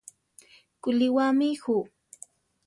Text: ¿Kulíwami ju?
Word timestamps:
¿Kulíwami 0.81 1.47
ju? 1.61 1.77